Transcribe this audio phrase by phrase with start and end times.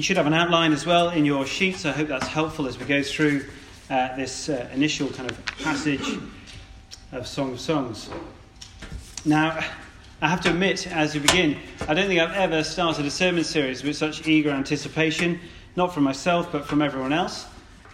[0.00, 1.84] You should have an outline as well in your sheets.
[1.84, 3.44] I hope that's helpful as we go through
[3.90, 6.18] uh, this uh, initial kind of passage
[7.12, 8.08] of Song of Songs.
[9.26, 9.62] Now,
[10.22, 13.44] I have to admit, as we begin, I don't think I've ever started a sermon
[13.44, 15.38] series with such eager anticipation,
[15.76, 17.44] not from myself, but from everyone else.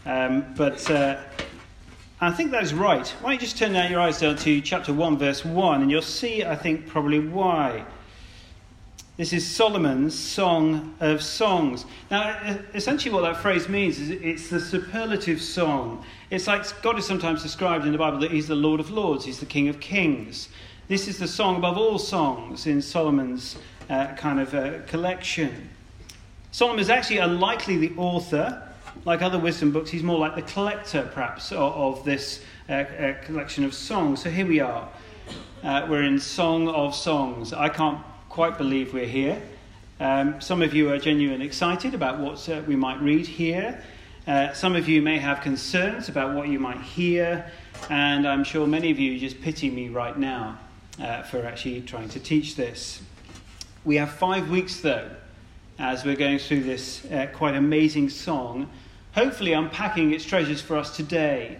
[0.04, 1.20] Um, but uh,
[2.20, 3.08] I think that is right.
[3.20, 5.90] Why don't you just turn out your eyes down to chapter 1, verse 1, and
[5.90, 7.84] you'll see, I think, probably why.
[9.16, 11.86] This is Solomon's Song of Songs.
[12.10, 12.36] Now,
[12.74, 16.04] essentially, what that phrase means is it's the superlative song.
[16.28, 19.24] It's like God is sometimes described in the Bible that He's the Lord of Lords,
[19.24, 20.50] He's the King of Kings.
[20.88, 23.56] This is the song above all songs in Solomon's
[23.88, 25.70] uh, kind of uh, collection.
[26.52, 28.62] Solomon is actually unlikely the author
[29.06, 31.58] like other wisdom books, he's more like the collector, perhaps, of,
[31.98, 34.22] of this uh, uh, collection of songs.
[34.22, 34.88] So here we are.
[35.62, 37.52] Uh, we're in Song of Songs.
[37.52, 37.98] I can't
[38.36, 39.40] quite believe we're here.
[39.98, 43.82] Um, some of you are genuinely excited about what uh, we might read here.
[44.26, 47.50] Uh, some of you may have concerns about what you might hear,
[47.88, 50.58] and I'm sure many of you just pity me right now
[51.00, 53.00] uh, for actually trying to teach this.
[53.86, 55.08] We have five weeks, though,
[55.78, 58.68] as we're going through this quite amazing song
[59.14, 61.56] hopefully unpacking its treasures for us today.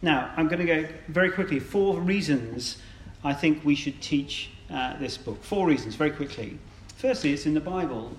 [0.00, 1.60] Now, I'm going to go very quickly.
[1.60, 2.78] Four reasons
[3.22, 5.42] I think we should teach uh, this book.
[5.42, 6.58] Four reasons, very quickly.
[6.96, 8.16] Firstly, it's in the Bible.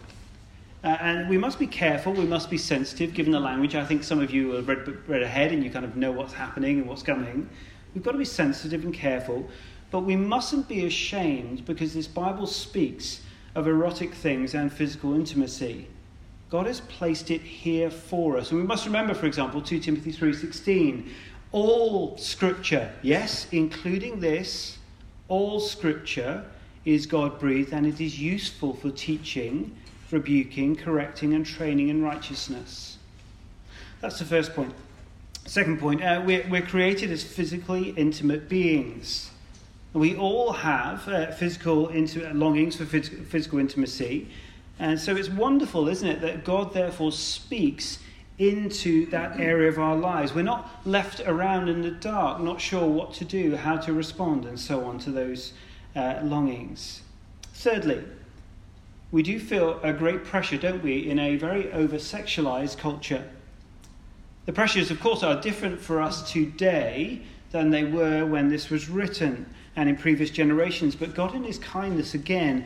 [0.84, 3.74] Uh, and we must be careful, we must be sensitive given the language.
[3.74, 6.34] I think some of you have read, read ahead and you kind of know what's
[6.34, 7.50] happening and what's coming.
[7.96, 9.50] We've got to be sensitive and careful,
[9.90, 13.22] but we mustn't be ashamed because this Bible speaks
[13.56, 15.88] of erotic things and physical intimacy.
[16.52, 18.52] God has placed it here for us.
[18.52, 21.10] And we must remember, for example, 2 Timothy 3:16,
[21.52, 24.78] all scripture, yes, including this,
[25.28, 26.46] all scripture
[26.86, 29.76] is God-breathed and it is useful for teaching,
[30.12, 32.98] rebuking, correcting and training in righteousness.
[34.02, 34.74] That's the first point.
[35.46, 39.32] Second point, uh, we're, we're, created as physically intimate beings.
[39.94, 44.28] We all have uh, physical intimate longings for phys- physical intimacy.
[44.80, 48.00] And so it's wonderful, isn't it, that God therefore speaks
[48.38, 50.34] into that area of our lives.
[50.34, 54.46] We're not left around in the dark, not sure what to do, how to respond,
[54.46, 55.54] and so on to those
[55.96, 57.02] uh, longings.
[57.54, 58.04] Thirdly,
[59.12, 63.30] we do feel a great pressure, don't we, in a very over sexualized culture.
[64.46, 67.22] The pressures, of course, are different for us today
[67.52, 69.46] than they were when this was written
[69.78, 72.66] and in previous generations, but God, in His kindness, again,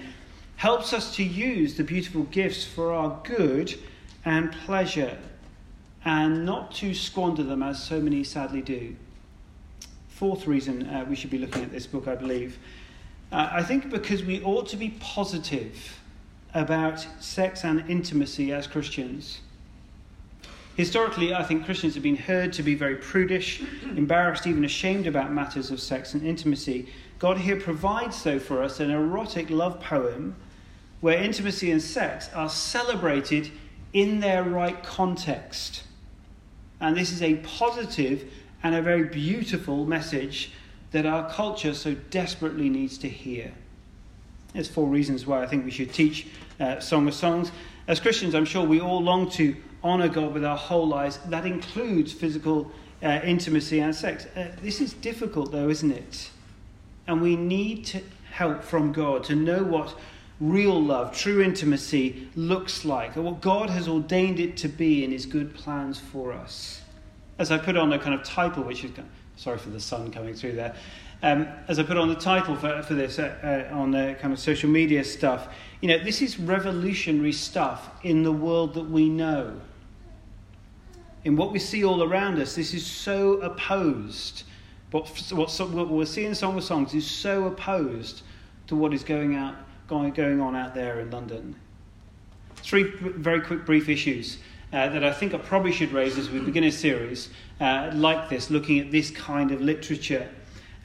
[0.58, 3.80] helps us to use the beautiful gifts for our good
[4.26, 5.18] and pleasure
[6.06, 8.96] and not to squander them as so many sadly do.
[10.10, 12.58] Fourth reason uh, we should be looking at this book, I believe.
[13.32, 16.00] Uh, I think because we ought to be positive
[16.54, 19.42] about sex and intimacy as Christians.
[20.76, 23.62] Historically, I think Christians have been heard to be very prudish,
[23.98, 26.88] embarrassed, even ashamed about matters of sex and intimacy.
[27.20, 30.38] God here provides, though, for us an erotic love poem
[31.02, 33.52] where intimacy and sex are celebrated
[33.94, 35.84] in their right context.
[36.82, 38.32] And this is a positive
[38.64, 40.52] and a very beautiful message
[40.92, 43.54] that our culture so desperately needs to hear.
[44.54, 46.28] There's four reasons why I think we should teach
[46.60, 47.52] uh, Song of Songs.
[47.88, 51.20] As Christians, I'm sure we all long to honour God with our whole lives.
[51.28, 52.72] That includes physical
[53.04, 54.26] uh, intimacy and sex.
[54.36, 56.32] Uh, this is difficult, though, isn't it?
[57.08, 59.96] And we need help from God to know what
[60.40, 65.12] real love, true intimacy looks like, and what God has ordained it to be in
[65.12, 66.82] His good plans for us.
[67.38, 68.92] As I put on a kind of title, which is
[69.36, 70.76] sorry for the sun coming through there.
[71.22, 74.34] Um, as I put on the title for, for this uh, uh, on the kind
[74.34, 75.50] of social media stuff,
[75.82, 79.60] you know, this is revolutionary stuff in the world that we know.
[81.26, 84.44] In what we see all around us, this is so opposed.
[84.92, 88.22] What, what, what we're seeing in Song of Songs is so opposed
[88.68, 89.56] to what is going out
[89.90, 91.56] going on out there in London.
[92.58, 94.38] Three very quick, brief issues
[94.72, 98.30] uh, that I think I probably should raise as we begin a series uh, like
[98.30, 100.30] this, looking at this kind of literature.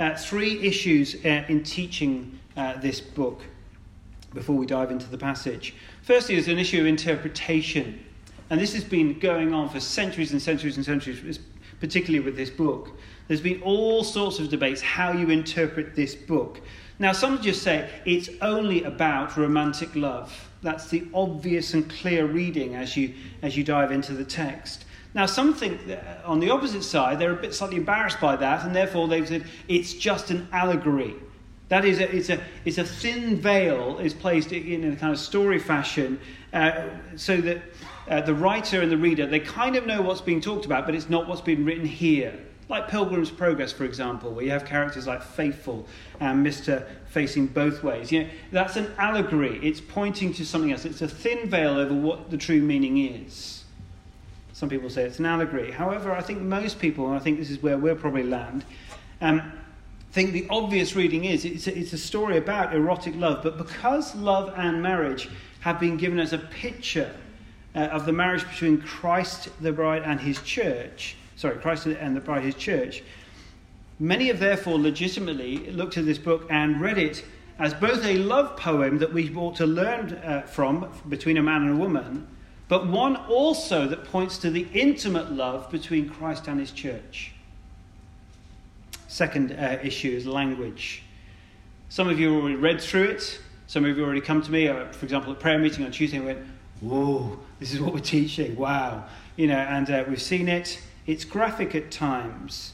[0.00, 3.42] Uh, three issues uh, in teaching uh, this book
[4.32, 5.74] before we dive into the passage.
[6.02, 8.04] Firstly, is an issue of interpretation.
[8.50, 11.38] And this has been going on for centuries and centuries and centuries,
[11.80, 12.90] particularly with this book.
[13.28, 16.60] There's been all sorts of debates how you interpret this book.
[16.98, 20.48] Now, some just say it's only about romantic love.
[20.62, 24.84] That's the obvious and clear reading as you, as you dive into the text.
[25.14, 25.80] Now, some think
[26.24, 29.44] on the opposite side, they're a bit slightly embarrassed by that, and therefore they've said
[29.68, 31.14] it's just an allegory.
[31.68, 35.18] That is, a, it's, a, it's a thin veil is placed in a kind of
[35.18, 36.20] story fashion
[36.52, 37.62] uh, so that
[38.08, 40.94] uh, the writer and the reader, they kind of know what's being talked about, but
[40.94, 42.38] it's not what's been written here.
[42.74, 45.86] Like Pilgrim's Progress, for example, where you have characters like Faithful
[46.18, 46.84] and Mr.
[47.06, 48.10] facing both ways.
[48.10, 49.60] You know, that's an allegory.
[49.62, 50.84] It's pointing to something else.
[50.84, 53.62] It's a thin veil over what the true meaning is.
[54.54, 55.70] Some people say it's an allegory.
[55.70, 58.64] However, I think most people, and I think this is where we'll probably land,
[59.20, 59.52] um,
[60.10, 64.16] think the obvious reading is it's a, it's a story about erotic love, but because
[64.16, 65.28] love and marriage
[65.60, 67.14] have been given as a picture
[67.76, 72.22] uh, of the marriage between Christ, the bride, and his church, sorry, Christ and the
[72.22, 73.02] bride, his church,
[73.98, 77.22] many have therefore legitimately looked at this book and read it
[77.58, 81.60] as both a love poem that we ought to learn uh, from between a man
[81.60, 82.26] and a woman,
[82.66, 87.32] but one also that points to the intimate love between Christ and his church.
[89.06, 91.02] Second uh, issue is language.
[91.90, 93.38] Some of you already read through it.
[93.66, 96.16] Some of you already come to me, uh, for example, at prayer meeting on Tuesday
[96.16, 96.38] and went,
[96.80, 98.56] Whoa, this is what we're teaching.
[98.56, 99.04] Wow.
[99.36, 100.80] You know, and uh, we've seen it.
[101.06, 102.72] It's graphic at times.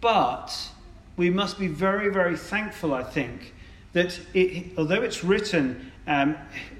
[0.00, 0.70] But
[1.16, 3.54] we must be very, very thankful, I think,
[3.92, 6.36] that it, although it's written um,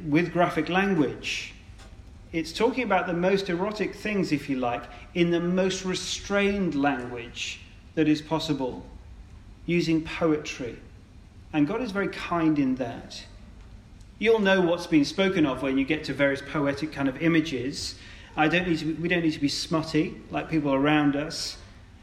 [0.09, 1.55] with graphic language,
[2.33, 4.83] it's talking about the most erotic things, if you like,
[5.15, 7.61] in the most restrained language
[7.95, 8.87] that is possible,
[9.67, 10.79] using poetry.
[11.53, 13.23] And God is very kind in that.
[14.19, 17.97] You'll know what's been spoken of when you get to various poetic kind of images.
[18.37, 21.59] I don't need to be, we don't need to be smutty like people around us.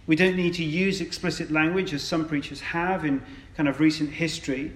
[0.06, 3.22] We don't need to use explicit language as some preachers have in
[3.56, 4.72] kind of recent history.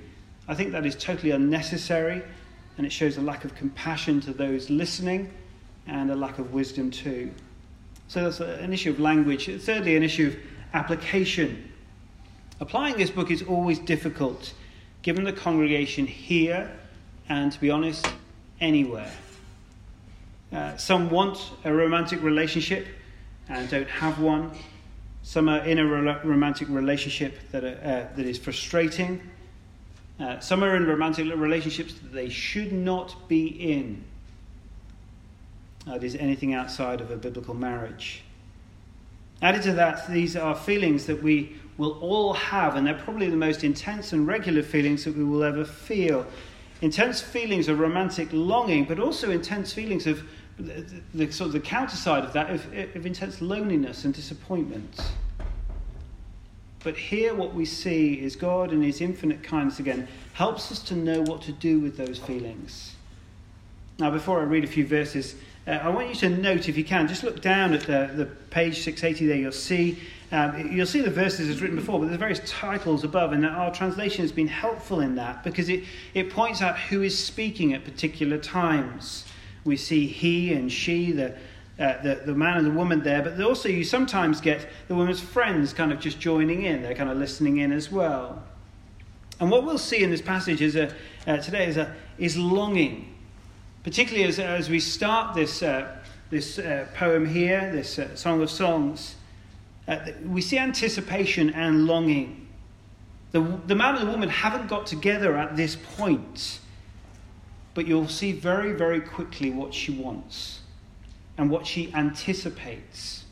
[0.48, 2.22] I think that is totally unnecessary
[2.78, 5.32] and it shows a lack of compassion to those listening
[5.88, 7.32] and a lack of wisdom too.
[8.08, 9.50] So that's an issue of language.
[9.62, 10.38] Thirdly, an issue of
[10.74, 11.72] application.
[12.60, 14.54] Applying this book is always difficult,
[15.02, 16.72] given the congregation here
[17.30, 18.08] and, to be honest,
[18.60, 19.12] anywhere.
[20.54, 22.86] Uh, some want a romantic relationship
[23.50, 24.52] and don't have one.
[25.24, 25.86] Some are in a
[26.24, 27.80] romantic relationship that, are,
[28.12, 29.22] uh, that is frustrating.
[30.20, 34.04] Uh, some are in romantic relationships that they should not be in.
[35.88, 38.24] That is anything outside of a biblical marriage.
[39.42, 43.36] Added to that, these are feelings that we will all have, and they're probably the
[43.36, 46.28] most intense and regular feelings that we will ever feel.
[46.82, 50.24] Intense feelings of romantic longing, but also intense feelings of
[50.58, 52.66] the, the sort of the counter side of that of,
[52.96, 55.00] of intense loneliness and disappointment.
[56.84, 60.96] But here, what we see is God, in His infinite kindness again, helps us to
[60.96, 62.96] know what to do with those feelings.
[64.00, 65.36] Now, before I read a few verses,
[65.66, 68.26] uh, I want you to note, if you can, just look down at the, the
[68.50, 69.98] page 680 there, you'll see.
[70.32, 73.72] Um, you'll see the verses as written before, but there's various titles above, and our
[73.72, 75.84] translation has been helpful in that because it,
[76.16, 79.26] it points out who is speaking at particular times.
[79.66, 81.32] We see he and she, the,
[81.80, 85.22] uh, the, the man and the woman there, but also you sometimes get the woman's
[85.22, 88.44] friends kind of just joining in, they're kind of listening in as well.
[89.40, 90.94] And what we'll see in this passage is a,
[91.28, 93.14] uh, today is, a, is longing
[93.84, 95.96] particularly as, as we start this, uh,
[96.30, 99.16] this uh, poem here, this uh, Song of Songs,
[99.88, 102.48] uh, we see anticipation and longing.
[103.32, 106.60] The, the man and the woman haven't got together at this point,
[107.74, 110.60] but you'll see very, very quickly what she wants
[111.38, 113.26] and what she anticipates.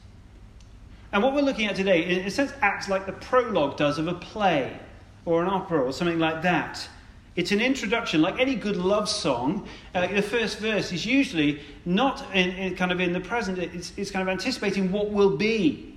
[1.13, 4.07] And what we're looking at today, in a sense, acts like the prologue does of
[4.07, 4.79] a play
[5.25, 6.87] or an opera or something like that.
[7.35, 9.67] It's an introduction, like any good love song.
[9.95, 13.93] Uh, the first verse is usually not in, in, kind of in the present, it's,
[13.95, 15.95] it's kind of anticipating what will be.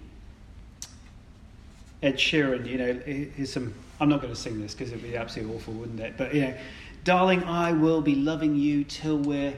[2.02, 3.74] Ed Sheeran, you know, here's some.
[4.00, 6.14] I'm not going to sing this because it'd be absolutely awful, wouldn't it?
[6.18, 6.54] But, you know,
[7.04, 9.54] darling, I will be loving you till we're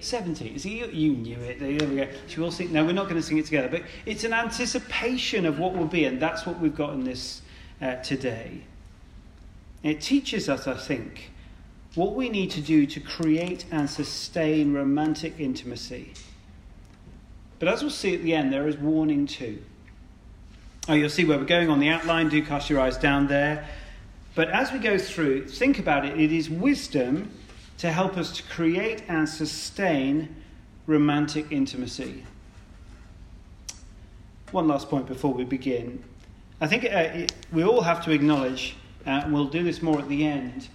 [0.00, 0.58] 70.
[0.58, 1.60] See, you, you knew it.
[1.60, 2.08] There we go.
[2.26, 2.72] She will sing.
[2.72, 3.68] No, we're not going to sing it together.
[3.68, 7.42] But it's an anticipation of what will be, and that's what we've got in this
[7.80, 8.62] uh, today.
[9.82, 11.30] It teaches us, I think,
[11.94, 16.14] what we need to do to create and sustain romantic intimacy.
[17.58, 19.62] But as we'll see at the end, there is warning too.
[20.88, 22.28] Oh, you'll see where we're going on the outline.
[22.28, 23.68] Do cast your eyes down there.
[24.34, 26.18] But as we go through, think about it.
[26.18, 27.30] It is wisdom
[27.78, 30.34] to help us to create and sustain
[30.86, 32.24] romantic intimacy.
[34.50, 36.02] One last point before we begin.
[36.60, 39.98] I think uh, it, we all have to acknowledge uh, and we'll do this more
[39.98, 40.68] at the end.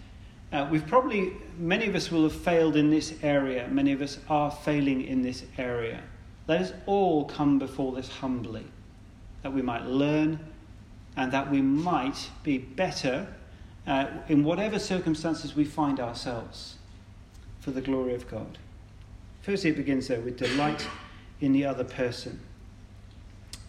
[0.51, 3.67] Uh, we've probably, many of us will have failed in this area.
[3.69, 6.01] Many of us are failing in this area.
[6.47, 8.65] Let us all come before this humbly,
[9.43, 10.39] that we might learn
[11.17, 13.27] and that we might be better
[13.88, 16.75] uh, in whatever circumstances we find ourselves
[17.62, 18.58] for the glory of God.
[19.41, 20.86] Firstly, it begins there with delight
[21.39, 22.39] in the other person.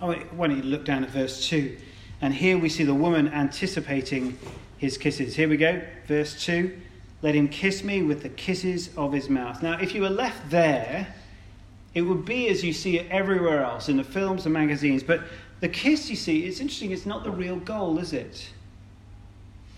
[0.00, 1.76] Oh, don't you look down at verse 2?
[2.20, 4.36] And here we see the woman anticipating
[4.78, 5.36] his kisses.
[5.36, 6.76] Here we go, verse 2.
[7.22, 9.62] Let him kiss me with the kisses of his mouth.
[9.62, 11.14] Now, if you were left there,
[11.94, 15.02] it would be as you see it everywhere else in the films and magazines.
[15.02, 15.22] But
[15.60, 18.50] the kiss, you see, it's interesting, it's not the real goal, is it?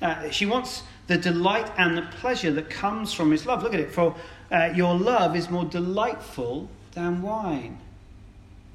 [0.00, 3.62] Uh, she wants the delight and the pleasure that comes from his love.
[3.62, 3.92] Look at it.
[3.92, 4.14] For
[4.50, 7.78] uh, your love is more delightful than wine.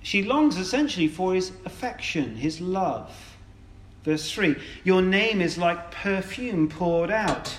[0.02, 3.36] She longs essentially for his affection, his love.
[4.04, 7.58] Verse 3 Your name is like perfume poured out.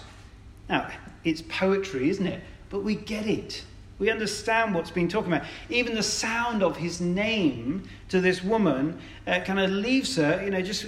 [0.69, 0.91] Now,
[1.25, 2.43] it's poetry, isn't it?
[2.71, 3.65] But we get it.
[3.99, 5.45] We understand what's been talked about.
[5.71, 10.51] Even the sound of his name to this woman uh, kind of leaves her, you
[10.51, 10.85] know, just,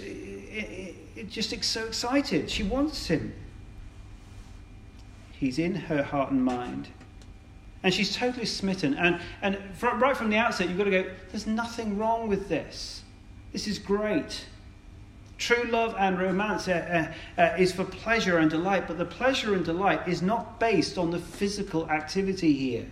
[1.24, 2.50] just so excited.
[2.50, 3.34] She wants him.
[5.32, 6.88] He's in her heart and mind.
[7.82, 8.94] And she's totally smitten.
[8.94, 12.48] And, and from, right from the outset, you've got to go, there's nothing wrong with
[12.48, 13.02] this.
[13.52, 14.44] This is great.
[15.38, 19.54] True love and romance uh, uh, uh, is for pleasure and delight, but the pleasure
[19.54, 22.86] and delight is not based on the physical activity here.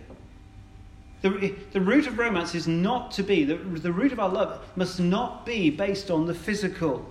[1.21, 4.63] The, the root of romance is not to be, the, the root of our love
[4.77, 7.05] must not be based on the physical,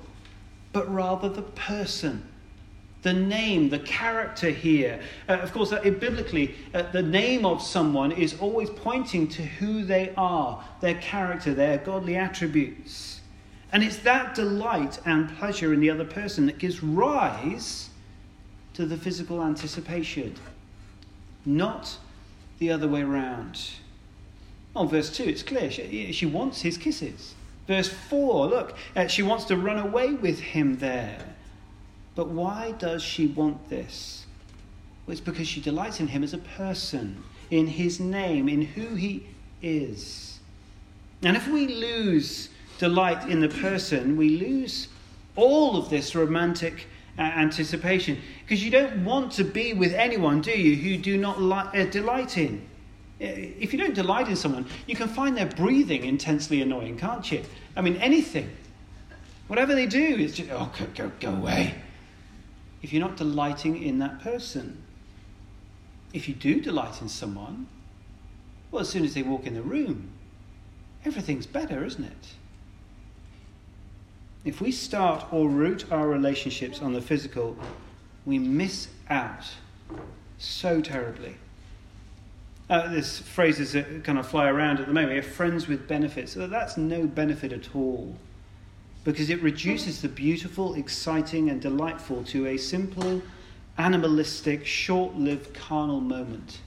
[0.76, 2.22] but rather the person
[3.00, 5.00] the name, the character here.
[5.26, 9.84] Uh, of course, uh, biblically, uh, the name of someone is always pointing to who
[9.84, 13.22] they are, their character, their godly attributes.
[13.72, 17.88] And it's that delight and pleasure in the other person that gives rise
[18.74, 20.34] to the physical anticipation,
[21.46, 21.96] not
[22.58, 23.70] the other way around.
[24.74, 25.70] On verse 2, it's clear.
[25.70, 27.34] She, she wants his kisses.
[27.66, 31.18] Verse 4, look, uh, she wants to run away with him there.
[32.14, 34.24] But why does she want this?
[35.06, 38.94] Well, it's because she delights in him as a person, in his name, in who
[38.94, 39.26] he
[39.62, 40.38] is.
[41.22, 44.88] And if we lose delight in the person, we lose
[45.34, 46.86] all of this romantic
[47.18, 48.20] uh, anticipation.
[48.42, 51.86] Because you don't want to be with anyone, do you, who do not li- uh,
[51.86, 52.66] delight in.
[53.20, 57.30] Uh, if you don't delight in someone, you can find their breathing intensely annoying, can't
[57.32, 57.42] you?
[57.74, 58.50] I mean, anything.
[59.46, 61.74] Whatever they do, is just, oh, go, go, go away
[62.86, 64.80] if you're not delighting in that person.
[66.12, 67.66] If you do delight in someone,
[68.70, 70.10] well, as soon as they walk in the room,
[71.04, 72.34] everything's better, isn't it?
[74.44, 77.56] If we start or root our relationships on the physical,
[78.24, 79.46] we miss out
[80.38, 81.34] so terribly.
[82.68, 85.10] Uh, this phrases that kind of fly around at the moment.
[85.10, 86.34] We have friends with benefits.
[86.34, 88.16] That's no benefit at all
[89.06, 93.22] because it reduces the beautiful, exciting, and delightful to a simple,
[93.78, 96.58] animalistic, short lived carnal moment.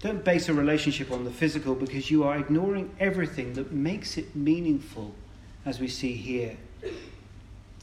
[0.00, 4.36] Don't base a relationship on the physical because you are ignoring everything that makes it
[4.36, 5.14] meaningful,
[5.64, 6.58] as we see here.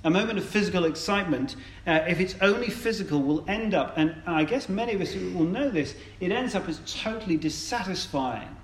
[0.03, 4.43] A moment of physical excitement, uh, if it's only physical, will end up, and I
[4.43, 8.55] guess many of us will know this, it ends up as totally dissatisfying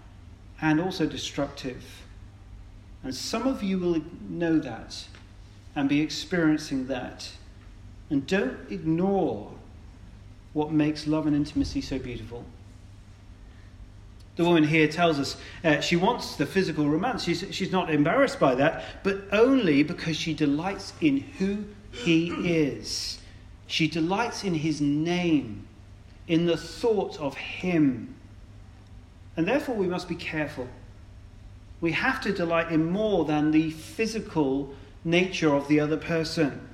[0.61, 1.83] and also destructive.
[3.03, 5.05] And some of you will know that
[5.75, 7.31] and be experiencing that.
[8.09, 9.51] And don't ignore
[10.53, 12.45] what makes love and intimacy so beautiful.
[14.35, 17.23] The woman here tells us uh, she wants the physical romance.
[17.23, 23.19] She's, she's not embarrassed by that, but only because she delights in who he is.
[23.67, 25.67] She delights in his name,
[26.27, 28.15] in the thought of him.
[29.37, 30.67] And therefore, we must be careful
[31.83, 34.73] we have to delight in more than the physical
[35.03, 36.65] nature of the other person.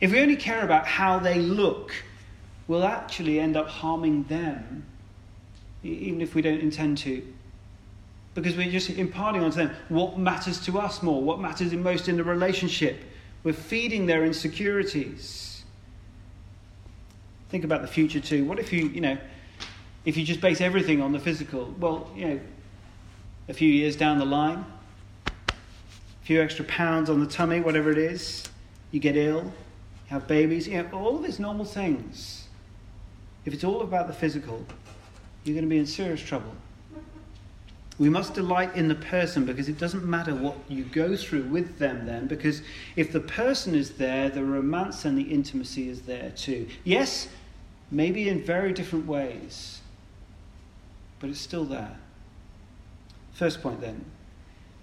[0.00, 1.92] If we only care about how they look,
[2.66, 4.86] we'll actually end up harming them,
[5.88, 7.22] even if we don't intend to.
[8.34, 12.16] Because we're just imparting onto them what matters to us more, what matters most in
[12.16, 13.02] the relationship.
[13.42, 15.62] We're feeding their insecurities.
[17.48, 18.44] Think about the future too.
[18.44, 19.18] What if you, you know,
[20.04, 21.74] if you just base everything on the physical?
[21.78, 22.40] Well, you know,
[23.48, 24.64] a few years down the line,
[25.26, 25.52] a
[26.22, 28.44] few extra pounds on the tummy, whatever it is,
[28.90, 29.52] you get ill, you
[30.08, 32.48] have babies, you know, all of these normal things.
[33.44, 34.66] If it's all about the physical,
[35.48, 36.52] you're going to be in serious trouble.
[37.98, 41.78] We must delight in the person because it doesn't matter what you go through with
[41.78, 42.62] them then, because
[42.94, 46.68] if the person is there, the romance and the intimacy is there too.
[46.84, 47.28] Yes,
[47.90, 49.80] maybe in very different ways,
[51.18, 51.96] but it's still there.
[53.32, 54.04] First point then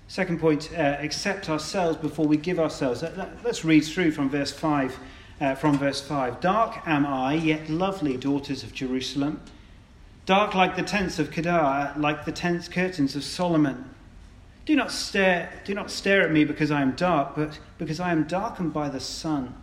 [0.08, 3.04] Second point, uh, accept ourselves before we give ourselves.
[3.44, 4.98] Let's read through from verse 5.
[5.42, 9.42] Uh, from verse 5 Dark am I, yet lovely, daughters of Jerusalem.
[10.26, 13.92] Dark like the tents of Kedar, like the tents curtains of Solomon.
[14.66, 18.12] Do not stare, do not stare at me because I am dark, but because I
[18.12, 19.54] am darkened by the sun.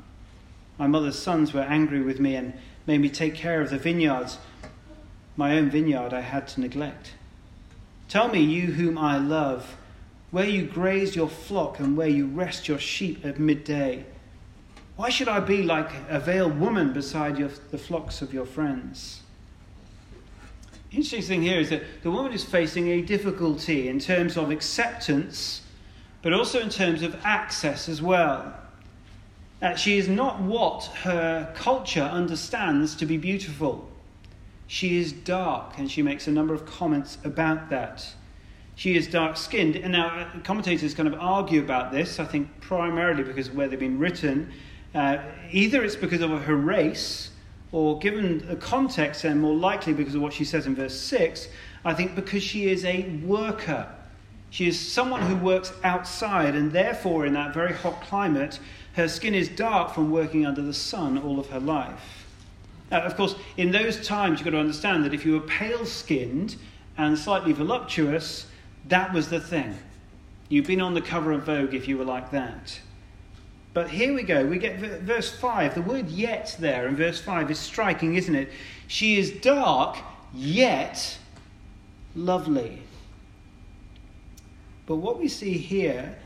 [0.78, 2.54] My mother's sons were angry with me and
[2.86, 4.38] made me take care of the vineyards.
[5.36, 7.14] My own vineyard I had to neglect.
[8.08, 9.76] Tell me, you whom I love,
[10.30, 14.04] where you graze your flock and where you rest your sheep at midday.
[14.94, 19.22] Why should I be like a veiled woman beside your, the flocks of your friends?
[20.92, 25.62] Interesting thing here is that the woman is facing a difficulty in terms of acceptance,
[26.20, 28.54] but also in terms of access as well.
[29.62, 33.88] Uh, she is not what her culture understands to be beautiful.
[34.66, 38.14] She is dark, and she makes a number of comments about that.
[38.74, 39.76] She is dark skinned.
[39.76, 43.68] And now, uh, commentators kind of argue about this, I think primarily because of where
[43.68, 44.50] they've been written.
[44.94, 45.18] Uh,
[45.50, 47.30] either it's because of her race,
[47.72, 51.48] or given the context, and more likely because of what she says in verse 6,
[51.84, 53.88] I think because she is a worker.
[54.50, 58.60] She is someone who works outside, and therefore, in that very hot climate,
[58.92, 62.26] her skin is dark from working under the sun all of her life.
[62.92, 65.86] Uh, of course, in those times, you've got to understand that if you were pale
[65.86, 66.56] skinned
[66.98, 68.46] and slightly voluptuous,
[68.88, 69.78] that was the thing.
[70.50, 72.78] You've been on the cover of Vogue if you were like that.
[73.74, 74.44] But here we go.
[74.44, 75.74] We get verse 5.
[75.74, 78.50] The word yet there in verse 5 is striking, isn't it?
[78.86, 79.96] She is dark,
[80.34, 81.18] yet
[82.14, 82.82] lovely.
[84.84, 86.16] But what we see here,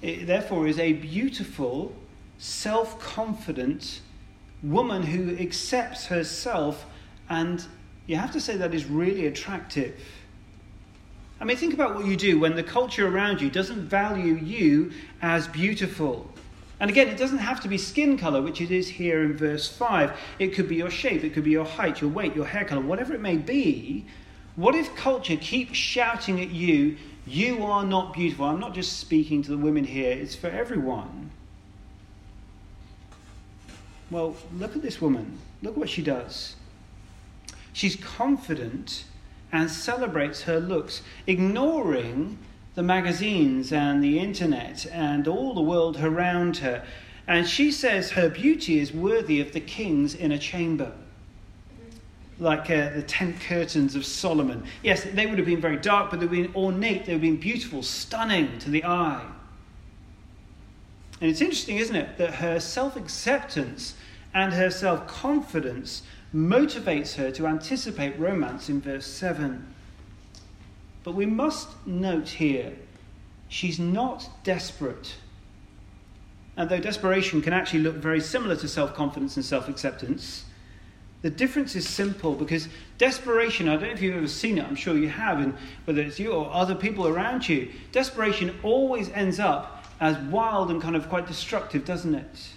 [0.00, 1.94] therefore, is a beautiful,
[2.38, 4.00] self confident
[4.62, 6.86] woman who accepts herself,
[7.28, 7.66] and
[8.06, 9.94] you have to say that is really attractive.
[11.40, 14.92] I mean, think about what you do when the culture around you doesn't value you
[15.20, 16.31] as beautiful.
[16.82, 19.68] And again, it doesn't have to be skin color, which it is here in verse
[19.68, 20.18] 5.
[20.40, 22.80] It could be your shape, it could be your height, your weight, your hair color,
[22.80, 24.04] whatever it may be.
[24.56, 28.46] What if culture keeps shouting at you, you are not beautiful?
[28.46, 31.30] I'm not just speaking to the women here, it's for everyone.
[34.10, 35.38] Well, look at this woman.
[35.62, 36.56] Look what she does.
[37.72, 39.04] She's confident
[39.52, 42.38] and celebrates her looks, ignoring
[42.74, 46.84] the magazines and the internet and all the world around her.
[47.26, 50.92] And she says her beauty is worthy of the king's inner chamber.
[52.38, 54.64] Like uh, the tent curtains of Solomon.
[54.82, 57.22] Yes, they would have been very dark, but they would have been ornate, they would
[57.22, 59.24] have been beautiful, stunning to the eye.
[61.20, 63.94] And it's interesting, isn't it, that her self acceptance
[64.34, 66.02] and her self confidence
[66.34, 69.72] motivates her to anticipate romance in verse 7.
[71.04, 72.72] But we must note here,
[73.48, 75.16] she's not desperate.
[76.56, 80.44] And though desperation can actually look very similar to self confidence and self acceptance,
[81.22, 84.74] the difference is simple because desperation, I don't know if you've ever seen it, I'm
[84.74, 89.38] sure you have, and whether it's you or other people around you, desperation always ends
[89.38, 92.48] up as wild and kind of quite destructive, doesn't it?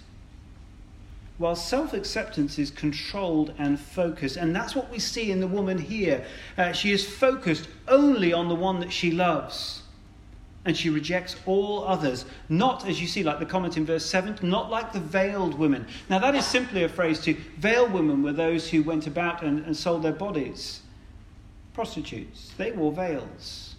[1.38, 4.36] While self acceptance is controlled and focused.
[4.36, 6.24] And that's what we see in the woman here.
[6.56, 9.82] Uh, she is focused only on the one that she loves.
[10.64, 12.24] And she rejects all others.
[12.48, 15.86] Not, as you see, like the comment in verse 7, not like the veiled women.
[16.08, 19.64] Now, that is simply a phrase to veiled women were those who went about and,
[19.64, 20.80] and sold their bodies.
[21.72, 23.76] Prostitutes, they wore veils.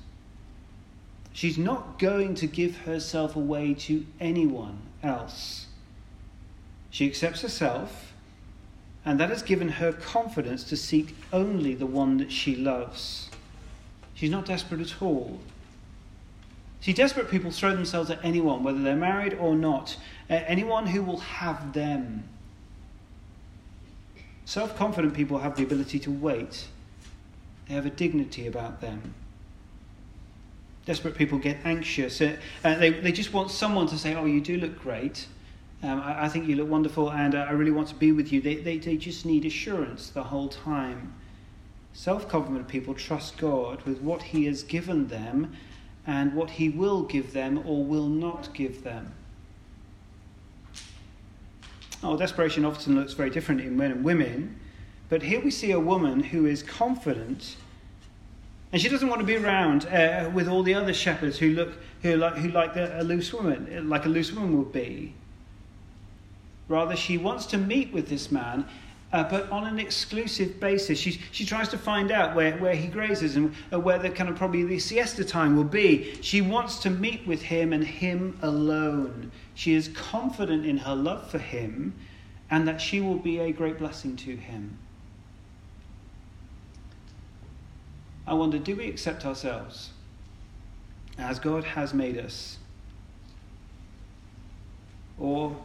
[1.33, 5.66] She's not going to give herself away to anyone else.
[6.89, 8.13] She accepts herself,
[9.05, 13.29] and that has given her confidence to seek only the one that she loves.
[14.13, 15.39] She's not desperate at all.
[16.81, 19.97] See, desperate people throw themselves at anyone, whether they're married or not,
[20.29, 22.23] anyone who will have them.
[24.45, 26.67] Self confident people have the ability to wait,
[27.67, 29.13] they have a dignity about them.
[30.85, 32.21] Desperate people get anxious.
[32.21, 35.27] Uh, they, they just want someone to say, Oh, you do look great.
[35.83, 38.33] Um, I, I, think you look wonderful and uh, I really want to be with
[38.33, 38.41] you.
[38.41, 41.13] They, they, they just need assurance the whole time.
[41.93, 45.55] Self confident people trust God with what He has given them
[46.05, 49.13] and what He will give them or will not give them.
[52.03, 54.59] Oh, desperation often looks very different in men and women,
[55.09, 57.55] but here we see a woman who is confident
[58.71, 61.73] and she doesn't want to be around uh, with all the other shepherds who look
[62.01, 65.13] who like who like a loose woman, like a loose woman would be.
[66.67, 68.65] Rather, she wants to meet with this man
[69.13, 70.99] uh, but on an exclusive basis.
[70.99, 74.29] She, she tries to find out where, where he grazes and uh, where the kind
[74.29, 76.17] of probably the siesta time will be.
[76.21, 79.31] She wants to meet with him and him alone.
[79.55, 81.93] She is confident in her love for him
[82.49, 84.77] and that she will be a great blessing to him.
[88.25, 89.91] I wonder do we accept ourselves
[91.17, 92.57] as God has made us?
[95.17, 95.55] Or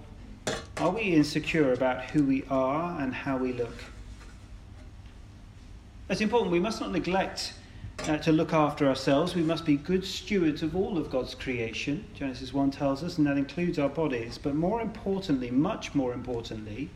[0.82, 3.76] are we insecure about who we are and how we look?
[6.08, 6.50] That's important.
[6.50, 7.54] We must not neglect
[8.00, 9.34] uh, to look after ourselves.
[9.34, 13.26] We must be good stewards of all of God's creation, Genesis 1 tells us, and
[13.26, 14.38] that includes our bodies.
[14.42, 16.90] But more importantly, much more importantly,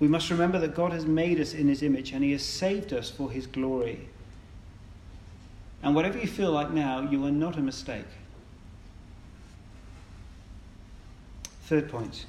[0.00, 2.92] we must remember that God has made us in His image and He has saved
[2.92, 4.08] us for His glory.
[5.84, 8.06] And whatever you feel like now, you are not a mistake.
[11.62, 12.26] Third point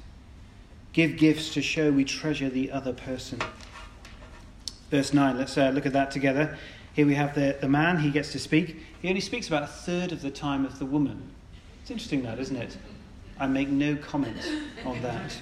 [0.94, 3.38] give gifts to show we treasure the other person.
[4.90, 6.56] Verse 9, let's uh, look at that together.
[6.94, 8.76] Here we have the, the man, he gets to speak.
[9.02, 11.30] He only speaks about a third of the time of the woman.
[11.82, 12.78] It's interesting, that, isn't it?
[13.38, 14.38] I make no comment
[14.86, 15.36] on that.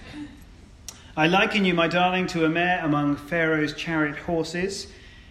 [1.15, 4.87] I liken you, my darling, to a mare among Pharaoh's chariot horses.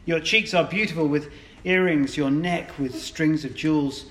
[0.05, 1.31] Your cheeks are beautiful with
[1.63, 4.05] earrings, your neck with strings of jewels.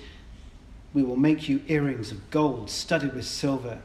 [0.93, 3.79] We will make you earrings of gold studded with silver.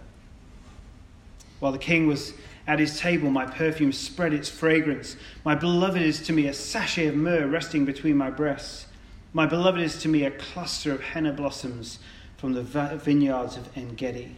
[1.59, 2.35] While the king was
[2.67, 5.17] at his table, my perfume spread its fragrance.
[5.45, 8.87] My beloved is to me a sachet of myrrh resting between my breasts.
[9.33, 11.99] My beloved is to me a cluster of henna blossoms
[12.39, 14.35] from the vineyards of En Gedi.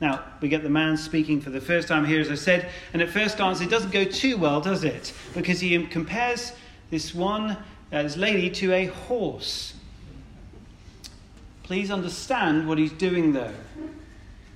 [0.00, 3.00] Now, we get the man speaking for the first time here, as I said, and
[3.00, 5.12] at first glance it doesn't go too well, does it?
[5.32, 6.52] Because he compares
[6.90, 7.56] this one,
[7.92, 9.74] uh, this lady, to a horse.
[11.62, 13.54] Please understand what he's doing, though.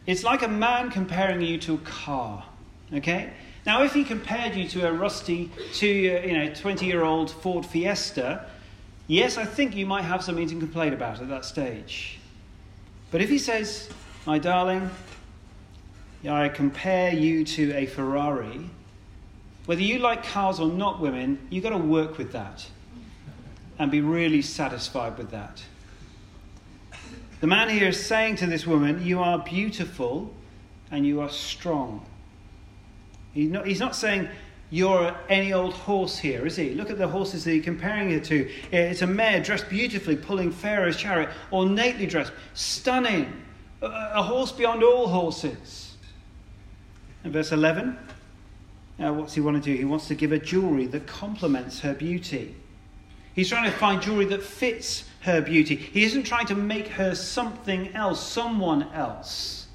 [0.07, 2.45] It's like a man comparing you to a car.
[2.93, 3.33] Okay?
[3.67, 7.03] Now, if he compared you to a rusty, two, year, uh, you know, 20 year
[7.03, 8.47] old Ford Fiesta,
[9.09, 12.21] yes, I think you might have something to complain about at that stage.
[13.11, 13.89] But if he says,
[14.25, 14.89] my darling,
[16.29, 18.71] I compare you to a Ferrari,
[19.67, 22.67] whether you like cars or not, women, you've got to work with that
[23.79, 25.63] and be really satisfied with that.
[27.41, 30.33] The man here is saying to this woman, You are beautiful
[30.91, 32.07] and you are strong.
[33.33, 34.29] He's not, he's not saying,
[34.71, 36.71] You're any old horse here, is he?
[36.71, 38.49] Look at the horses that he's comparing her to.
[38.73, 43.43] Eh, it's a mare dressed beautifully, pulling Pharaoh's chariot, ornately dressed, stunning,
[43.83, 45.97] a, horse beyond all horses.
[47.23, 47.99] And verse 11,
[48.99, 49.77] now what's he want to do?
[49.77, 52.55] He wants to give her jewelry that complements her beauty.
[53.37, 55.77] He's trying to find jewelry that fits her beauty.
[55.77, 59.67] He isn't trying to make her something else, someone else.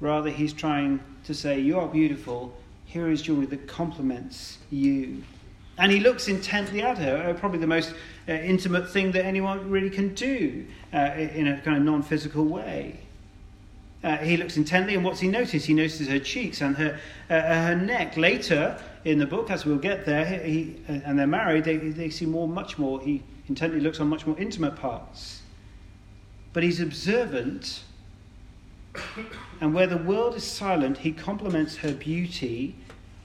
[0.00, 2.54] Rather, he's trying to say, You are beautiful.
[2.84, 5.22] Here is jewelry that complements you.
[5.78, 7.94] And he looks intently at her, uh, probably the most
[8.28, 12.44] uh, intimate thing that anyone really can do uh, in a kind of non physical
[12.44, 13.00] way.
[14.04, 15.64] Uh, he looks intently, and what's he notice?
[15.64, 18.16] He notices her cheeks and her, uh, her neck.
[18.16, 22.26] Later in the book, as we'll get there, he, and they're married, they, they see
[22.26, 23.00] more, much more.
[23.00, 25.42] He intently looks on much more intimate parts.
[26.52, 27.82] But he's observant,
[29.60, 32.76] and where the world is silent, he compliments her beauty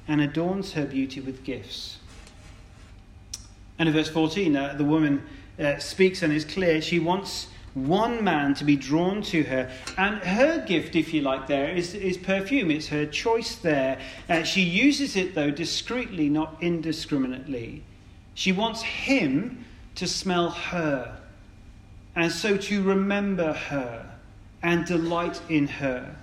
[0.07, 1.99] and adorns her beauty with gifts.
[3.77, 5.23] And in verse 14, uh, the woman
[5.59, 6.81] uh, speaks and is clear.
[6.81, 9.71] She wants one man to be drawn to her.
[9.97, 12.71] And her gift, if you like, there is, is perfume.
[12.71, 13.99] It's her choice there.
[14.29, 17.83] Uh, she uses it, though, discreetly, not indiscriminately.
[18.36, 21.19] She wants him to smell her,
[22.15, 24.09] and so to remember her
[24.62, 26.15] and delight in her.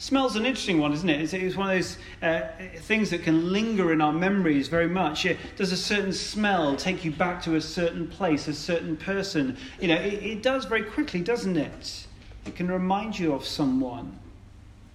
[0.00, 1.34] Smell's an interesting one, isn't it?
[1.34, 5.26] It's, one of those uh, things that can linger in our memories very much.
[5.56, 9.58] Does a certain smell take you back to a certain place, a certain person?
[9.78, 12.06] You know, it, it does very quickly, doesn't it?
[12.46, 14.18] It can remind you of someone.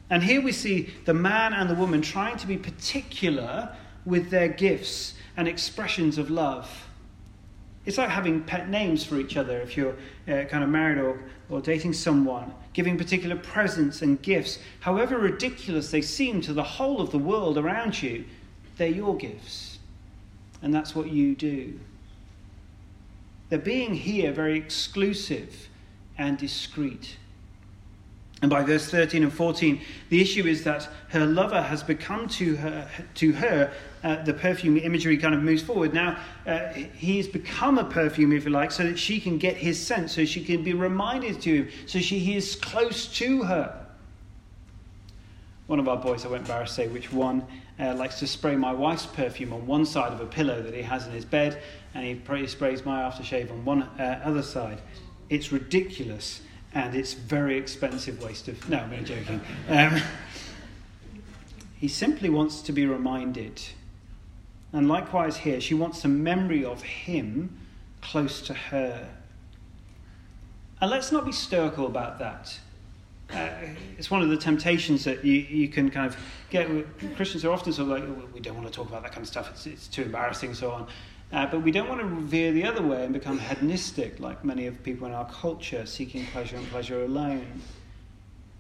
[0.10, 4.48] And here we see the man and the woman trying to be particular with their
[4.48, 6.88] gifts and expressions of love.
[7.86, 9.96] It's like having pet names for each other if you're
[10.28, 14.60] uh, kind of married or, or dating someone, giving particular presents and gifts.
[14.80, 18.26] However ridiculous they seem to the whole of the world around you,
[18.78, 19.78] they're your gifts.
[20.62, 21.80] And that's what you do.
[23.50, 25.70] They're being here very exclusive
[26.18, 27.18] and discreet.
[28.42, 32.56] And by verse 13 and 14, the issue is that her lover has become to
[32.58, 33.72] her, to her
[34.06, 35.92] uh, the perfume imagery kind of moves forward.
[35.92, 39.84] Now, uh, he's become a perfume, if you like, so that she can get his
[39.84, 43.88] scent, so she can be reminded to him, so she, he is close to her.
[45.66, 47.48] One of our boys, I won't embarrass say which one,
[47.80, 50.84] uh, likes to spray my wife's perfume on one side of a pillow that he
[50.84, 51.60] has in his bed,
[51.96, 54.84] and he sprays my aftershave on one uh, other side.
[55.32, 56.42] It's ridiculous,
[56.76, 58.70] and it's very expensive waste of.
[58.70, 59.42] No, I'm only joking.
[59.68, 60.00] Um,
[61.78, 63.60] he simply wants to be reminded.
[64.76, 67.58] And likewise here, she wants a memory of him
[68.02, 69.08] close to her.
[70.82, 72.60] And let's not be stoical about that.
[73.34, 73.48] Uh,
[73.98, 76.18] it's one of the temptations that you, you can kind of
[76.50, 76.68] get.
[77.16, 79.30] Christians are often sort of like, we don't want to talk about that kind of
[79.30, 80.88] stuff, it's, it's too embarrassing, so on.
[81.32, 84.68] Uh, but we don't want to veer the other way and become hedonistic, like many
[84.68, 87.62] of people in our culture, seeking pleasure and pleasure alone.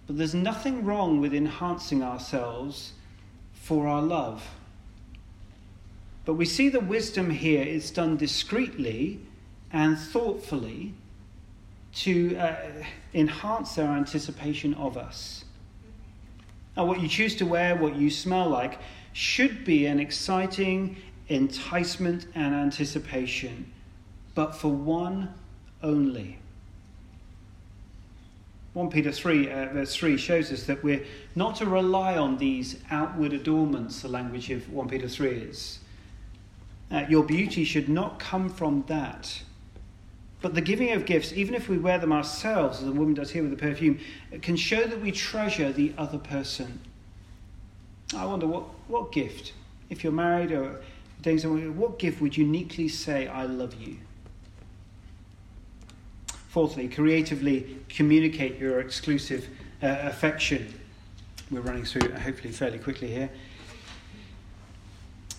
[0.07, 2.93] But there's nothing wrong with enhancing ourselves
[3.53, 4.47] for our love.
[6.25, 9.19] But we see the wisdom here is done discreetly
[9.71, 10.93] and thoughtfully
[11.95, 12.55] to uh,
[13.13, 15.45] enhance their anticipation of us.
[16.75, 18.79] Now, what you choose to wear, what you smell like,
[19.13, 20.97] should be an exciting
[21.29, 23.71] enticement and anticipation,
[24.33, 25.33] but for one
[25.81, 26.39] only.
[28.73, 32.81] 1 Peter 3, uh, verse 3 shows us that we're not to rely on these
[32.91, 35.79] outward adornments, the language of 1 Peter 3 is.
[36.91, 39.41] Uh, your beauty should not come from that.
[40.41, 43.31] But the giving of gifts, even if we wear them ourselves, as the woman does
[43.31, 43.99] here with the perfume,
[44.41, 46.79] can show that we treasure the other person.
[48.15, 49.53] I wonder what, what gift,
[49.89, 50.81] if you're married or
[51.21, 53.97] doing something, what gift would uniquely say, I love you?
[56.49, 59.47] Fourthly, creatively communicate your exclusive
[59.81, 60.73] uh, affection.
[61.49, 63.29] We're running through hopefully fairly quickly here.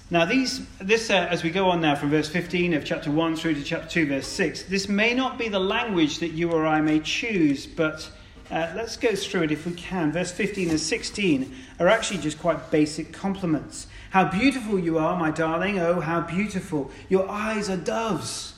[0.08, 3.34] Now, these, this, uh, as we go on now from verse 15 of chapter 1
[3.34, 6.64] through to chapter 2, verse 6, this may not be the language that you or
[6.64, 8.08] I may choose, but
[8.48, 10.12] uh, let's go through it if we can.
[10.12, 13.88] Verse 15 and 16 are actually just quite basic compliments.
[14.10, 15.80] How beautiful you are, my darling.
[15.80, 16.92] Oh, how beautiful.
[17.08, 18.54] Your eyes are doves.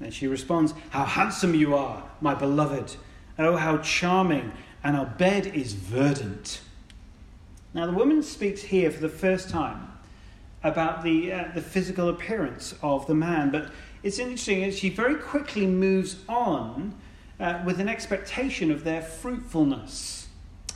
[0.00, 2.96] Then she responds, How handsome you are, my beloved.
[3.38, 4.50] Oh, how charming.
[4.82, 6.60] And our bed is verdant.
[7.72, 9.86] Now, the woman speaks here for the first time
[10.62, 13.50] about the, uh, the physical appearance of the man.
[13.50, 13.70] But
[14.02, 16.94] it's interesting, she very quickly moves on
[17.38, 20.28] uh, with an expectation of their fruitfulness.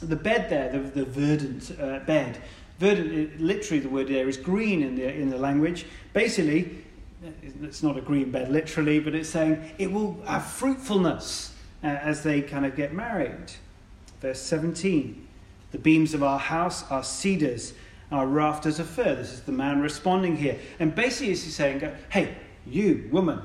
[0.02, 2.38] The bed there, the, the verdant uh, bed,
[2.78, 5.86] verdant, literally the word there is green in the, in the language.
[6.12, 6.84] Basically,
[7.62, 12.22] it's not a green bed literally, but it's saying it will have fruitfulness uh, as
[12.22, 13.52] they kind of get married.
[14.20, 15.26] Verse 17
[15.72, 17.74] The beams of our house are cedars
[18.14, 19.16] our rafters of fir.
[19.16, 20.58] This is the man responding here.
[20.78, 23.42] And basically, he's saying, Hey, you, woman,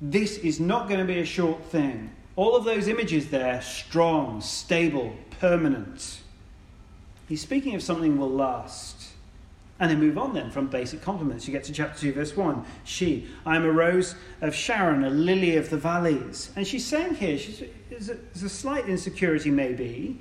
[0.00, 2.10] this is not going to be a short thing.
[2.36, 6.20] All of those images there, strong, stable, permanent.
[7.28, 9.08] He's speaking of something will last.
[9.78, 11.46] And they move on then from basic compliments.
[11.46, 12.64] You get to chapter 2, verse 1.
[12.84, 16.50] She, I am a rose of Sharon, a lily of the valleys.
[16.54, 20.20] And she's saying here, she's, there's, a, there's a slight insecurity maybe,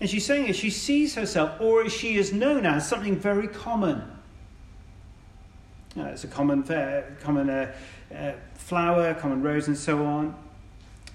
[0.00, 3.48] and she's saying as she sees herself, or as she is known as, something very
[3.48, 4.02] common.
[5.96, 6.62] Uh, it's a common,
[7.22, 7.74] common uh,
[8.14, 10.34] uh, flower, common rose, and so on.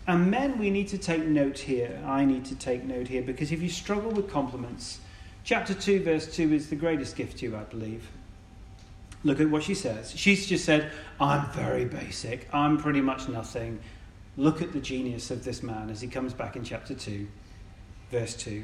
[0.08, 2.02] And men, we need to take note here.
[2.06, 5.00] I need to take note here because if you struggle with compliments,
[5.44, 8.10] chapter 2, verse 2 is the greatest gift to you, I believe.
[9.24, 10.12] Look at what she says.
[10.16, 12.52] She's just said, I'm very basic.
[12.52, 13.80] I'm pretty much nothing.
[14.38, 17.28] Look at the genius of this man as he comes back in chapter 2
[18.12, 18.64] verse 2.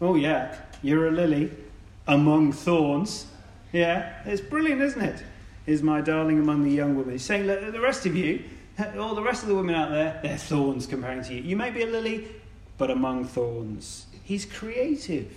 [0.00, 1.50] Oh, yeah, you're a lily
[2.06, 3.26] among thorns.
[3.72, 5.22] Yeah, it's brilliant, isn't it?
[5.66, 7.12] Is my darling among the young women.
[7.12, 8.42] He's saying, look, the rest of you,
[8.98, 11.42] all the rest of the women out there, they're thorns comparing to you.
[11.42, 12.28] You may be a lily,
[12.78, 14.06] but among thorns.
[14.24, 15.30] He's creative.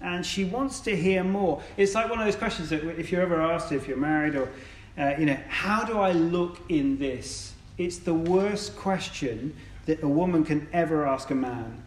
[0.00, 1.62] And she wants to hear more.
[1.76, 4.50] It's like one of those questions that if you're ever asked, if you're married, or,
[4.98, 7.52] uh, you know, how do I look in this?
[7.78, 9.54] It's the worst question
[9.86, 11.82] that a woman can ever ask a man.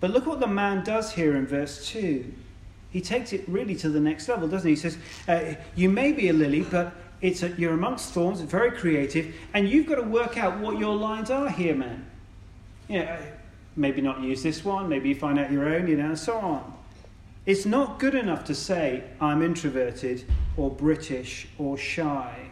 [0.00, 2.32] But look what the man does here in verse 2.
[2.90, 4.74] He takes it really to the next level, doesn't he?
[4.74, 8.70] He says, uh, You may be a lily, but it's a, you're amongst thorns, very
[8.70, 12.06] creative, and you've got to work out what your lines are here, man.
[12.88, 13.18] You know,
[13.76, 16.38] maybe not use this one, maybe you find out your own, you know, and so
[16.38, 16.74] on.
[17.44, 20.24] It's not good enough to say, I'm introverted
[20.56, 22.50] or British or shy.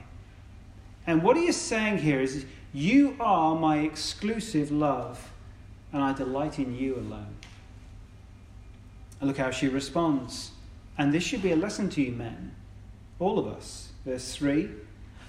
[1.07, 5.31] And what he is saying here is, you are my exclusive love,
[5.95, 7.35] and I delight in you alone.
[9.19, 10.51] And look how she responds.
[10.99, 12.55] And this should be a lesson to you, men,
[13.19, 13.93] all of us.
[14.05, 14.69] Verse 3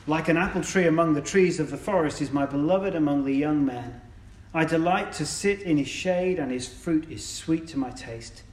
[0.07, 3.35] Like an apple tree among the trees of the forest is my beloved among the
[3.35, 4.01] young men.
[4.53, 8.43] I delight to sit in his shade, and his fruit is sweet to my taste.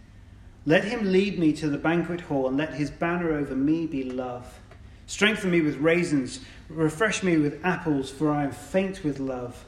[0.67, 4.05] Let him lead me to the banquet hall, and let his banner over me be
[4.05, 4.61] love.
[5.07, 9.65] Strengthen me with raisins, refresh me with apples, for I am faint with love.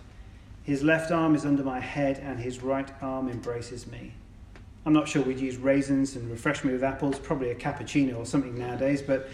[0.62, 4.12] His left arm is under my head, and his right arm embraces me.
[4.84, 8.26] I'm not sure we'd use raisins and refresh me with apples, probably a cappuccino or
[8.26, 9.28] something nowadays, but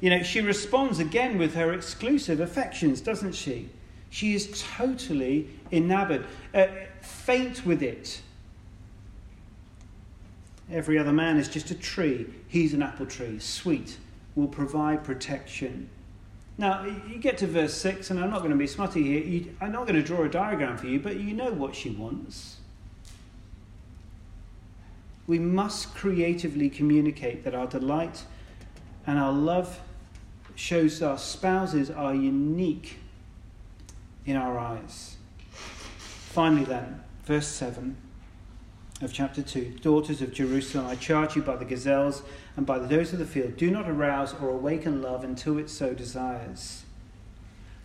[0.00, 3.68] you know, she responds again with her exclusive affections, doesn't she?
[4.10, 6.66] She is totally enamored, uh,
[7.00, 8.22] faint with it.
[10.70, 12.26] Every other man is just a tree.
[12.46, 13.96] He's an apple tree, sweet,
[14.38, 15.90] will provide protection.
[16.56, 19.22] Now, you get to verse 6, and I'm not going to be smutty here.
[19.22, 21.90] You, I'm not going to draw a diagram for you, but you know what she
[21.90, 22.56] wants.
[25.26, 28.24] We must creatively communicate that our delight
[29.06, 29.80] and our love
[30.54, 32.98] shows our spouses are unique
[34.24, 35.16] in our eyes.
[35.48, 37.96] Finally, then, verse 7
[39.00, 42.22] of chapter 2 Daughters of Jerusalem, I charge you by the gazelles
[42.56, 45.70] and by the does of the field, do not arouse or awaken love until it
[45.70, 46.84] so desires.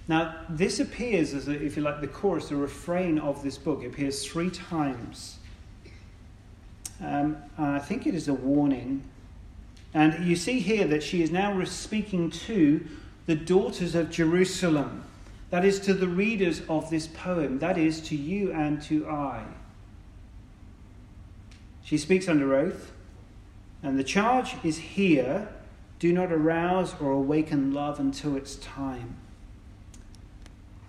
[0.08, 3.84] Now, this appears as, a, if you like, the chorus, the refrain of this book.
[3.84, 5.38] It appears three times.
[7.02, 9.04] Um, I think it is a warning
[9.94, 12.86] and you see here that she is now speaking to
[13.26, 15.04] the daughters of Jerusalem.
[15.52, 17.60] That is to the readers of this poem.
[17.60, 19.44] That is to you and to I.
[21.94, 22.92] She speaks under oath.
[23.84, 25.48] And the charge is here
[26.00, 29.16] do not arouse or awaken love until it's time.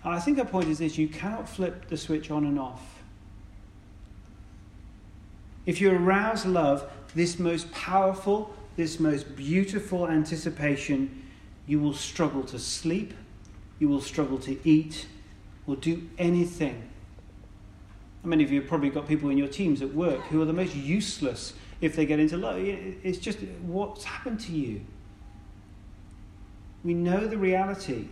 [0.03, 3.03] I think her point is this you cannot flip the switch on and off.
[5.67, 11.21] If you arouse love, this most powerful, this most beautiful anticipation,
[11.67, 13.13] you will struggle to sleep,
[13.77, 15.05] you will struggle to eat,
[15.67, 16.89] or do anything.
[18.25, 20.53] Many of you have probably got people in your teams at work who are the
[20.53, 22.57] most useless if they get into love.
[22.59, 24.81] It's just what's happened to you.
[26.83, 28.07] We know the reality.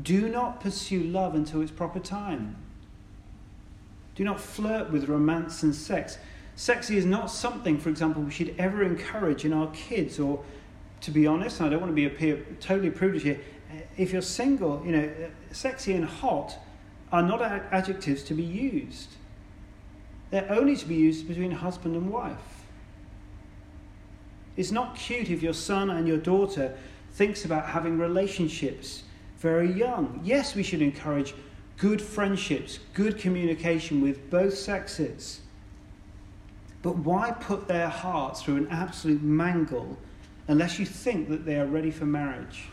[0.00, 2.56] Do not pursue love until its proper time.
[4.14, 6.18] Do not flirt with romance and sex.
[6.56, 10.42] Sexy is not something, for example, we should ever encourage in our kids, or
[11.02, 13.40] to be honest, I don't want to be totally prudish here.
[13.72, 16.58] Eh, if you're single, you know, eh, sexy and hot
[17.12, 19.14] are not adjectives to be used.
[20.30, 22.36] They're only to be used between husband and wife.
[24.56, 26.76] It's not cute if your son and your daughter
[27.12, 29.04] thinks about having relationships
[29.38, 30.20] very young.
[30.24, 31.34] Yes, we should encourage
[31.78, 35.40] good friendships, good communication with both sexes.
[36.82, 39.96] But why put their hearts through an absolute mangle
[40.48, 42.64] unless you think that they are ready for marriage?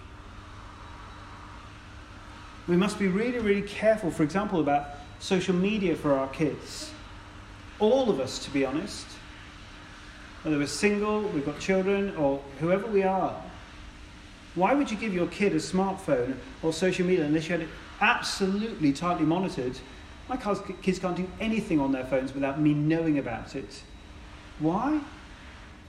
[2.67, 4.87] We must be really, really careful, for example, about
[5.19, 6.91] social media for our kids.
[7.79, 9.05] All of us, to be honest,
[10.43, 13.35] whether we're single, we've got children, or whoever we are.
[14.53, 17.69] Why would you give your kid a smartphone or social media unless you had it
[17.99, 19.77] absolutely tightly monitored?
[20.29, 20.37] My
[20.81, 23.81] kids can't do anything on their phones without me knowing about it.
[24.59, 25.01] Why?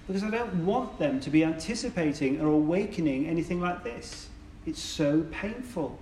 [0.07, 4.29] Because I don't want them to be anticipating or awakening anything like this.
[4.66, 5.99] It's so painful.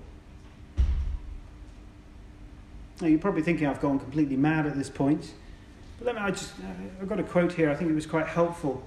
[3.00, 5.32] Now, you're probably thinking I've gone completely mad at this point.
[6.04, 8.26] Let me, I just, uh, I've got a quote here, I think it was quite
[8.26, 8.82] helpful.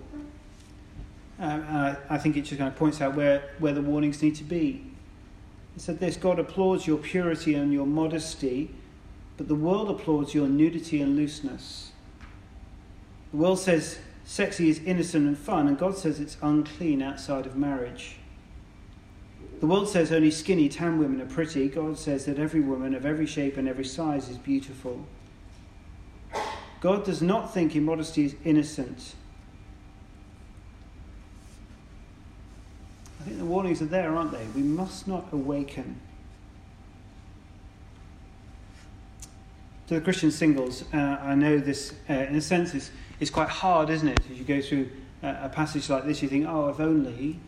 [1.39, 4.35] Um, uh, I think it just kind of points out where, where the warnings need
[4.35, 4.85] to be.
[5.75, 8.69] It said this God applauds your purity and your modesty,
[9.35, 11.91] but the world applauds your nudity and looseness.
[13.31, 17.55] The world says sexy is innocent and fun, and God says it's unclean outside of
[17.55, 18.17] marriage.
[19.59, 21.67] The world says only skinny, tan women are pretty.
[21.67, 25.07] God says that every woman of every shape and every size is beautiful.
[26.79, 29.15] God does not think immodesty is innocent.
[33.19, 34.45] I think the warnings are there, aren't they?
[34.55, 35.99] We must not awaken.
[39.87, 43.49] To the Christian singles, uh, I know this, uh, in a sense, is it's quite
[43.49, 44.19] hard, isn't it?
[44.29, 44.89] As you go through
[45.23, 47.39] a passage like this, you think, oh, if only.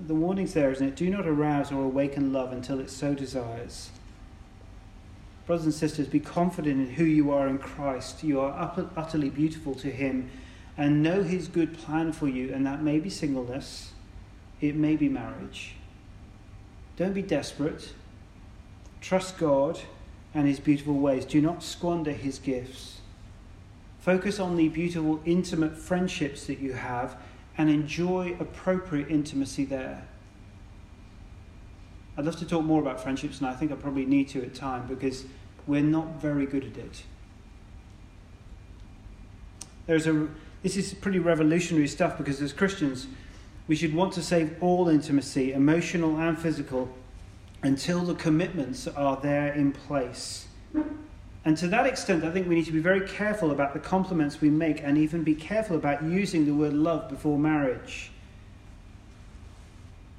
[0.00, 0.96] The warning's there, isn't it?
[0.96, 3.90] Do not arouse or awaken love until it so desires.
[5.50, 8.22] Brothers and sisters, be confident in who you are in Christ.
[8.22, 10.30] You are utterly beautiful to Him
[10.76, 13.90] and know His good plan for you, and that may be singleness,
[14.60, 15.74] it may be marriage.
[16.96, 17.94] Don't be desperate.
[19.00, 19.80] Trust God
[20.34, 21.24] and His beautiful ways.
[21.24, 23.00] Do not squander His gifts.
[23.98, 27.16] Focus on the beautiful, intimate friendships that you have
[27.58, 30.06] and enjoy appropriate intimacy there.
[32.16, 34.54] I'd love to talk more about friendships, and I think I probably need to at
[34.54, 35.24] time because
[35.66, 37.02] we're not very good at it.
[39.86, 40.28] There's a,
[40.62, 43.06] this is pretty revolutionary stuff because as Christians,
[43.66, 46.88] we should want to save all intimacy, emotional and physical,
[47.62, 50.46] until the commitments are there in place.
[51.44, 54.40] And to that extent, I think we need to be very careful about the compliments
[54.40, 58.10] we make and even be careful about using the word love before marriage.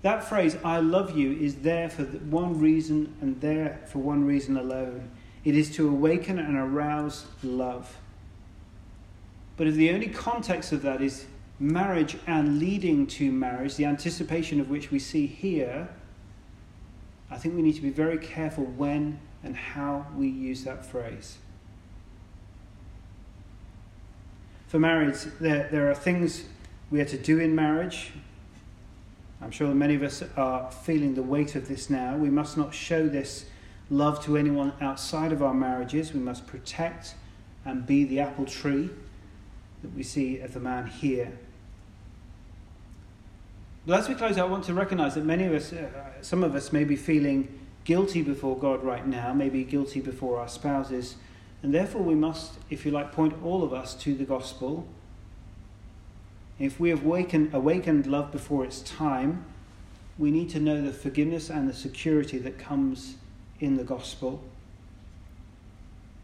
[0.01, 4.57] That phrase, I love you, is there for one reason and there for one reason
[4.57, 5.11] alone.
[5.43, 7.97] It is to awaken and arouse love.
[9.57, 11.25] But if the only context of that is
[11.59, 15.89] marriage and leading to marriage, the anticipation of which we see here,
[17.29, 21.37] I think we need to be very careful when and how we use that phrase.
[24.67, 26.45] For marriage, there, there are things
[26.89, 28.11] we are to do in marriage.
[29.41, 32.15] I'm sure many of us are feeling the weight of this now.
[32.15, 33.45] We must not show this
[33.91, 36.13] love to anyone outside of our marriages.
[36.13, 37.13] We must protect
[37.65, 38.89] and be the apple tree
[39.83, 41.37] that we see of the man here.
[43.85, 45.89] But as we close, I want to recognize that many of us, uh,
[46.21, 50.47] some of us, may be feeling guilty before God right now, maybe guilty before our
[50.47, 51.15] spouses,
[51.61, 54.87] and therefore we must, if you like, point all of us to the gospel.
[56.59, 59.45] If we have awakened, awakened love before its time,
[60.17, 63.15] we need to know the forgiveness and the security that comes
[63.61, 64.43] in the gospel.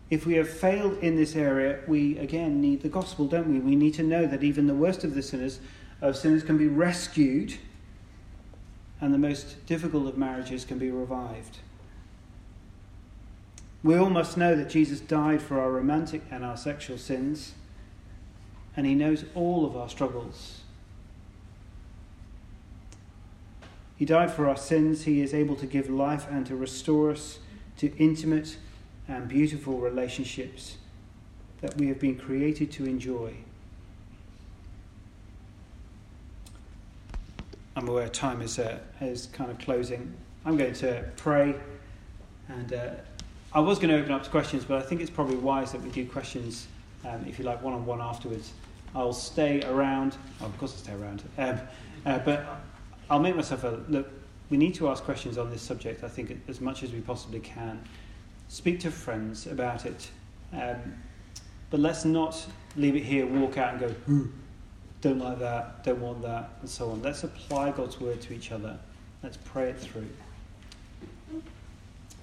[0.09, 3.59] If we have failed in this area, we again need the gospel, don't we?
[3.59, 5.59] We need to know that even the worst of the sinners,
[6.01, 7.55] of sinners, can be rescued
[8.99, 11.59] and the most difficult of marriages can be revived.
[13.83, 17.53] We all must know that Jesus died for our romantic and our sexual sins,
[18.75, 20.61] and he knows all of our struggles.
[23.97, 25.03] He died for our sins.
[25.03, 27.39] He is able to give life and to restore us
[27.77, 28.57] to intimate
[29.07, 30.77] and beautiful relationships
[31.61, 33.33] that we have been created to enjoy.
[37.75, 40.13] I'm aware time is, uh, is kind of closing.
[40.45, 41.55] I'm going to pray,
[42.49, 42.89] and uh,
[43.53, 45.81] I was going to open up to questions, but I think it's probably wise that
[45.81, 46.67] we do questions,
[47.05, 48.51] um, if you like, one on one afterwards.
[48.95, 50.15] I'll stay around.
[50.41, 51.23] Oh, of course, I'll stay around.
[51.37, 51.59] Um,
[52.05, 52.61] uh, but
[53.09, 54.09] I'll make myself a look.
[54.49, 57.39] We need to ask questions on this subject, I think, as much as we possibly
[57.39, 57.81] can.
[58.47, 60.09] Speak to friends about it.
[60.53, 60.95] Um,
[61.69, 62.45] but let's not
[62.77, 64.31] leave it here, walk out and go, Ooh
[65.01, 67.01] don't like that, don't want that, and so on.
[67.01, 68.77] Let's apply God's word to each other.
[69.23, 70.07] Let's pray it through.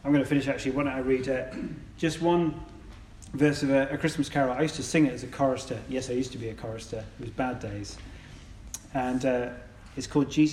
[0.05, 0.73] I'm going to finish actually.
[0.73, 1.45] Why don't I read uh,
[1.97, 2.61] just one
[3.33, 4.53] verse of a, a, Christmas carol?
[4.53, 5.79] I used to sing it as a chorister.
[5.89, 7.05] Yes, I used to be a chorister.
[7.19, 7.97] It was bad days.
[8.93, 9.51] And uh,
[9.97, 10.53] it's called Jesus.